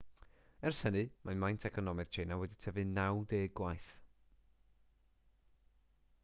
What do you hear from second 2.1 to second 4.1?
tsieina wedi tyfu 90 gwaith